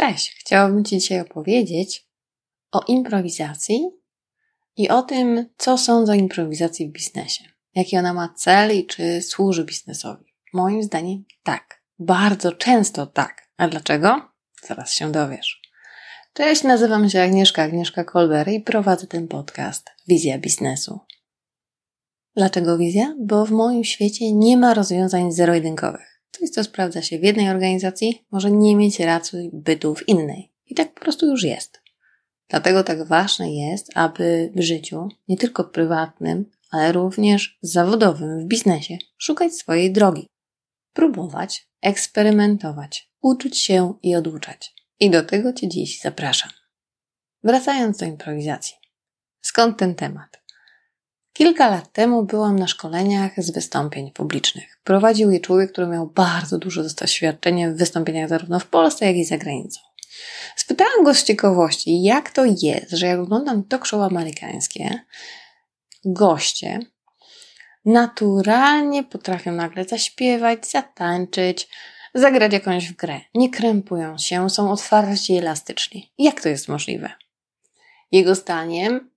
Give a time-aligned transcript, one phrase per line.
[0.00, 0.36] Cześć!
[0.38, 2.08] Chciałabym Ci dzisiaj opowiedzieć
[2.72, 3.90] o improwizacji
[4.76, 7.44] i o tym, co sądzę o improwizacji w biznesie.
[7.74, 10.24] Jaki ona ma cel i czy służy biznesowi.
[10.52, 11.82] Moim zdaniem tak.
[11.98, 13.48] Bardzo często tak.
[13.56, 14.30] A dlaczego?
[14.62, 15.62] Zaraz się dowiesz.
[16.32, 21.00] Cześć, nazywam się Agnieszka, Agnieszka Kolber i prowadzę ten podcast Wizja Biznesu.
[22.36, 23.14] Dlaczego wizja?
[23.18, 26.09] Bo w moim świecie nie ma rozwiązań zero-jedynkowych.
[26.30, 30.52] Coś, co sprawdza się w jednej organizacji, może nie mieć racji bytu w innej.
[30.66, 31.80] I tak po prostu już jest.
[32.48, 38.98] Dlatego tak ważne jest, aby w życiu, nie tylko prywatnym, ale również zawodowym, w biznesie,
[39.18, 40.26] szukać swojej drogi.
[40.92, 44.74] Próbować, eksperymentować, uczyć się i oduczać.
[45.00, 46.50] I do tego Cię dziś zapraszam.
[47.44, 48.76] Wracając do improwizacji.
[49.40, 50.39] Skąd ten temat?
[51.40, 54.78] Kilka lat temu byłam na szkoleniach z wystąpień publicznych.
[54.84, 59.24] Prowadził je człowiek, który miał bardzo dużo doświadczenia w wystąpieniach zarówno w Polsce, jak i
[59.24, 59.80] za granicą.
[60.56, 65.00] Spytałam go z ciekawości, jak to jest, że jak oglądam talk show amerykańskie,
[66.04, 66.78] goście
[67.84, 71.68] naturalnie potrafią nagle zaśpiewać, zatańczyć,
[72.14, 73.20] zagrać jakąś grę.
[73.34, 76.12] Nie krępują się, są otwarci i elastyczni.
[76.18, 77.10] Jak to jest możliwe?
[78.12, 79.10] Jego zdaniem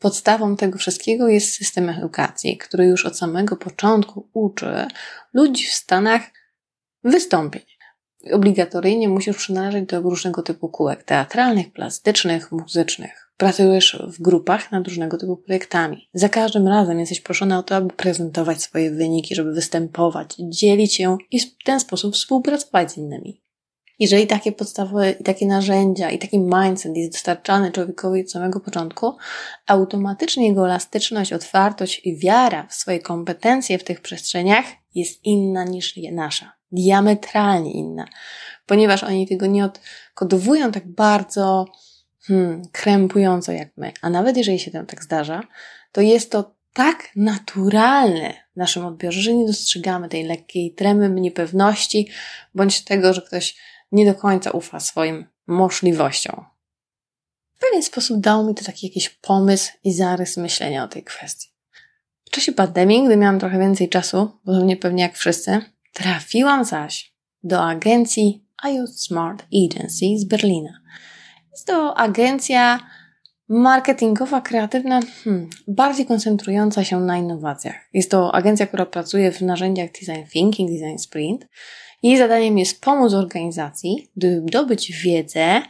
[0.00, 4.86] podstawą tego wszystkiego jest system edukacji, który już od samego początku uczy
[5.32, 6.22] ludzi w Stanach
[7.04, 7.62] wystąpień.
[8.32, 13.32] Obligatoryjnie musisz przynależeć do różnego typu kółek teatralnych, plastycznych, muzycznych.
[13.36, 16.08] Pracujesz w grupach nad różnego typu projektami.
[16.14, 21.16] Za każdym razem jesteś proszony o to, aby prezentować swoje wyniki, żeby występować, dzielić się
[21.30, 23.42] i w ten sposób współpracować z innymi.
[24.00, 29.16] Jeżeli takie podstawowe i takie narzędzia i taki mindset jest dostarczany człowiekowi od samego początku,
[29.66, 35.94] automatycznie jego elastyczność, otwartość i wiara w swoje kompetencje w tych przestrzeniach jest inna niż
[36.12, 36.52] nasza.
[36.72, 38.04] Diametralnie inna.
[38.66, 41.66] Ponieważ oni tego nie odkodowują tak bardzo
[42.26, 43.92] hmm, krępująco jak my.
[44.02, 45.42] A nawet jeżeli się tam tak zdarza,
[45.92, 52.08] to jest to tak naturalne w naszym odbiorze, że nie dostrzegamy tej lekkiej tremy, niepewności,
[52.54, 53.56] bądź tego, że ktoś
[53.92, 56.44] nie do końca ufa swoim możliwościom.
[57.54, 61.48] W pewien sposób dał mi to taki jakiś pomysł i zarys myślenia o tej kwestii.
[62.26, 65.60] W czasie pandemii, gdy miałam trochę więcej czasu, podobnie pewnie jak wszyscy,
[65.92, 70.80] trafiłam zaś do agencji IoT Smart Agency z Berlina.
[71.52, 72.80] Jest to agencja
[73.48, 77.76] marketingowa, kreatywna, hmm, bardziej koncentrująca się na innowacjach.
[77.92, 81.46] Jest to agencja, która pracuje w narzędziach design thinking, design sprint.
[82.02, 85.62] Jej zadaniem jest pomóc organizacji zdobyć wiedzę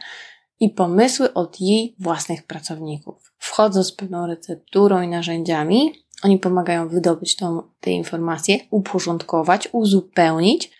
[0.59, 3.33] i pomysły od jej własnych pracowników.
[3.37, 5.93] Wchodząc z pewną recepturą i narzędziami,
[6.23, 10.71] oni pomagają wydobyć tą, te informacje, uporządkować, uzupełnić,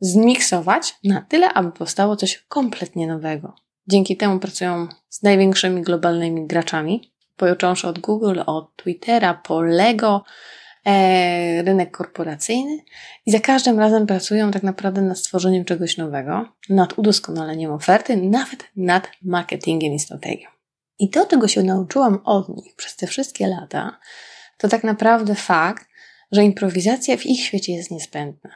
[0.00, 3.54] zmiksować na tyle, aby powstało coś kompletnie nowego.
[3.86, 10.24] Dzięki temu pracują z największymi globalnymi graczami, począwszy od Google, od Twittera, po Lego,
[11.64, 12.78] rynek korporacyjny
[13.26, 18.64] i za każdym razem pracują tak naprawdę nad stworzeniem czegoś nowego, nad udoskonaleniem oferty, nawet
[18.76, 20.48] nad marketingiem i strategią.
[20.98, 23.98] I to, czego się nauczyłam od nich przez te wszystkie lata,
[24.58, 25.88] to tak naprawdę fakt,
[26.32, 28.50] że improwizacja w ich świecie jest niezbędna.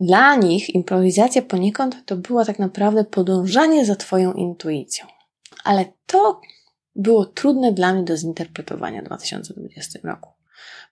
[0.00, 5.06] Dla nich improwizacja poniekąd to było tak naprawdę podążanie za Twoją intuicją.
[5.64, 6.40] Ale to
[6.96, 10.37] było trudne dla mnie do zinterpretowania w 2020 roku.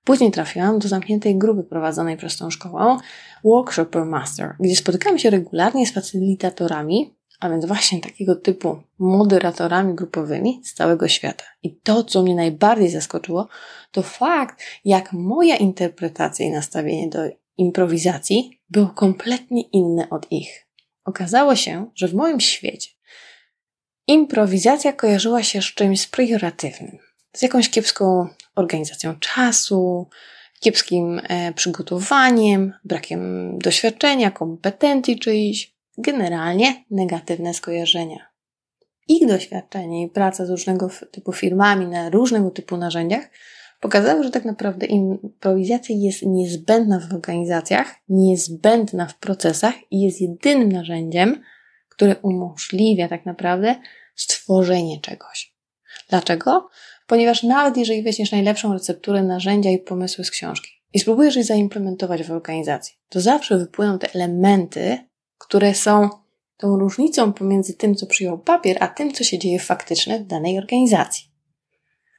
[0.05, 2.97] Później trafiłam do zamkniętej grupy prowadzonej przez tą szkołę
[3.45, 10.61] Workshopper Master, gdzie spotykam się regularnie z facylitatorami, a więc właśnie takiego typu moderatorami grupowymi
[10.65, 11.45] z całego świata.
[11.63, 13.49] I to, co mnie najbardziej zaskoczyło,
[13.93, 17.19] to fakt, jak moja interpretacja i nastawienie do
[17.59, 20.67] improwizacji było kompletnie inne od ich.
[21.05, 22.97] Okazało się, że w moim świecie
[24.07, 26.99] improwizacja kojarzyła się z czymś priorytetywnym,
[27.33, 30.09] z jakąś kiepską organizacją czasu,
[30.61, 38.27] kiepskim e, przygotowaniem, brakiem doświadczenia, kompetencji czyichś, generalnie negatywne skojarzenia.
[39.09, 43.31] Ich doświadczenie i praca z różnego typu firmami na różnego typu narzędziach
[43.81, 50.73] pokazały, że tak naprawdę improwizacja jest niezbędna w organizacjach, niezbędna w procesach i jest jedynym
[50.73, 51.43] narzędziem,
[51.89, 53.75] które umożliwia tak naprawdę
[54.15, 55.55] stworzenie czegoś.
[56.09, 56.69] Dlaczego?
[57.07, 62.23] Ponieważ nawet jeżeli weźmiesz najlepszą recepturę, narzędzia i pomysły z książki i spróbujesz je zaimplementować
[62.23, 64.99] w organizacji, to zawsze wypłyną te elementy,
[65.39, 66.09] które są
[66.57, 70.59] tą różnicą pomiędzy tym, co przyjął papier, a tym, co się dzieje faktycznie w danej
[70.59, 71.31] organizacji.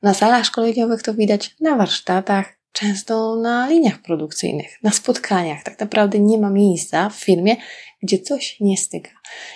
[0.04, 5.64] Na salach szkoleniowych to widać, na warsztatach, często na liniach produkcyjnych, na spotkaniach.
[5.64, 7.56] Tak naprawdę nie ma miejsca w firmie,
[8.04, 9.12] gdzie coś nie styka.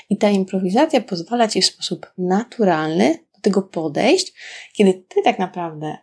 [0.09, 4.33] I ta improwizacja pozwala ci w sposób naturalny do tego podejść,
[4.73, 5.97] kiedy ty tak naprawdę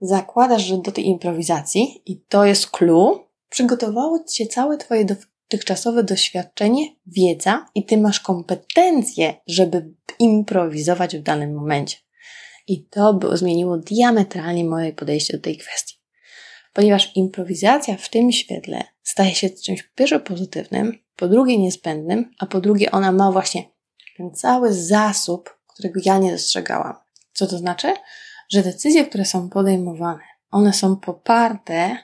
[0.00, 6.86] zakładasz, że do tej improwizacji, i to jest clue, przygotowało cię całe twoje dotychczasowe doświadczenie,
[7.06, 11.96] wiedza i ty masz kompetencje, żeby improwizować w danym momencie.
[12.66, 15.94] I to by zmieniło diametralnie moje podejście do tej kwestii.
[16.72, 22.60] Ponieważ improwizacja w tym świetle staje się czymś pierwsze pozytywnym, po drugie niezbędnym, a po
[22.60, 23.64] drugie ona ma właśnie
[24.16, 26.94] ten cały zasób, którego ja nie dostrzegałam.
[27.32, 27.94] Co to znaczy?
[28.50, 31.96] Że decyzje, które są podejmowane, one są poparte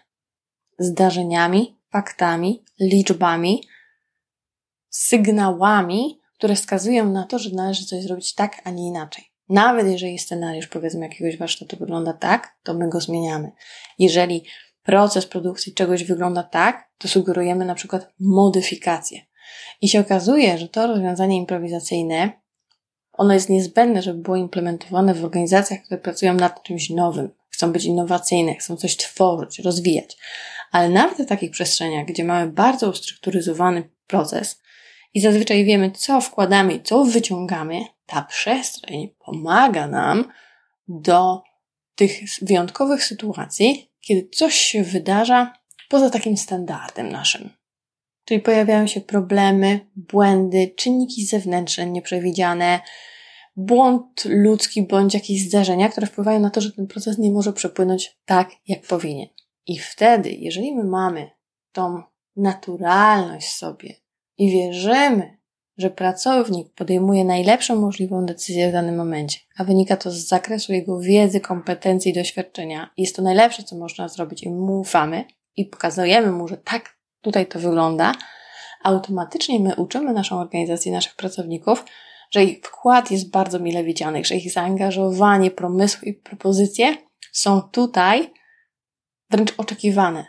[0.78, 3.68] zdarzeniami, faktami, liczbami,
[4.90, 9.24] sygnałami, które wskazują na to, że należy coś zrobić tak, a nie inaczej.
[9.48, 13.52] Nawet jeżeli scenariusz, powiedzmy, jakiegoś warsztatu wygląda tak, to my go zmieniamy.
[13.98, 14.44] Jeżeli
[14.82, 19.20] proces produkcji czegoś wygląda tak, to sugerujemy na przykład modyfikację.
[19.80, 22.40] I się okazuje, że to rozwiązanie improwizacyjne,
[23.20, 27.84] ono jest niezbędne, żeby było implementowane w organizacjach, które pracują nad czymś nowym, chcą być
[27.84, 30.16] innowacyjne, chcą coś tworzyć, rozwijać.
[30.72, 34.62] Ale nawet w takich przestrzeniach, gdzie mamy bardzo ustrukturyzowany proces
[35.14, 40.32] i zazwyczaj wiemy, co wkładamy i co wyciągamy, ta przestrzeń pomaga nam
[40.88, 41.42] do
[41.94, 45.52] tych wyjątkowych sytuacji, kiedy coś się wydarza
[45.88, 47.59] poza takim standardem naszym.
[48.30, 52.80] Czyli pojawiają się problemy, błędy, czynniki zewnętrzne nieprzewidziane,
[53.56, 58.18] błąd ludzki bądź jakieś zdarzenia, które wpływają na to, że ten proces nie może przepłynąć
[58.24, 59.28] tak, jak powinien.
[59.66, 61.30] I wtedy, jeżeli my mamy
[61.72, 62.02] tą
[62.36, 63.94] naturalność sobie
[64.38, 65.38] i wierzymy,
[65.78, 71.00] że pracownik podejmuje najlepszą możliwą decyzję w danym momencie, a wynika to z zakresu jego
[71.00, 72.90] wiedzy, kompetencji i doświadczenia.
[72.96, 75.24] Jest to najlepsze, co można zrobić i mu ufamy
[75.56, 78.12] i pokazujemy mu, że tak tutaj to wygląda,
[78.82, 81.84] automatycznie my uczymy naszą organizację, naszych pracowników,
[82.30, 86.96] że ich wkład jest bardzo mile widziany, że ich zaangażowanie, pomysły i propozycje
[87.32, 88.32] są tutaj
[89.30, 90.26] wręcz oczekiwane.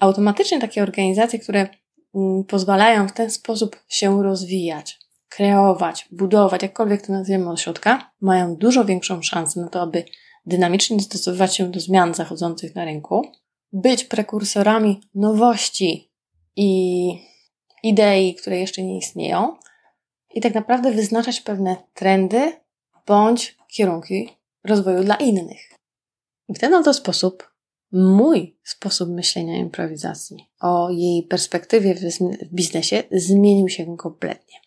[0.00, 1.68] Automatycznie takie organizacje, które
[2.14, 4.98] mm, pozwalają w ten sposób się rozwijać,
[5.28, 10.04] kreować, budować, jakkolwiek to nazwiemy od środka, mają dużo większą szansę na to, aby
[10.46, 13.22] dynamicznie dostosowywać się do zmian zachodzących na rynku,
[13.72, 16.11] być prekursorami nowości
[16.56, 17.12] i
[17.82, 19.56] idei, które jeszcze nie istnieją,
[20.34, 22.52] i tak naprawdę wyznaczać pewne trendy
[23.06, 24.28] bądź kierunki
[24.64, 25.60] rozwoju dla innych.
[26.48, 27.52] I w ten oto sposób
[27.92, 34.58] mój sposób myślenia improwizacji, o jej perspektywie w biznesie zmienił się kompletnie.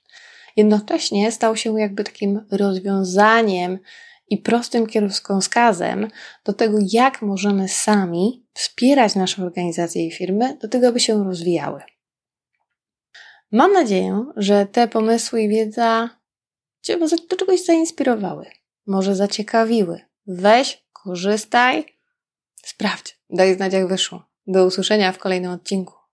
[0.56, 3.80] Jednocześnie stał się jakby takim rozwiązaniem
[4.30, 6.08] i prostym kierunkowskazem
[6.46, 11.82] do tego, jak możemy sami wspierać nasze organizacje i firmy do tego, aby się rozwijały.
[13.52, 16.10] Mam nadzieję, że te pomysły i wiedza
[16.82, 17.00] Cię
[17.30, 18.46] do czegoś zainspirowały,
[18.88, 20.02] może zaciekawiły.
[20.28, 21.86] Weź, korzystaj,
[22.64, 24.24] sprawdź, daj znać jak wyszło.
[24.48, 26.05] Do usłyszenia w kolejnym odcinku.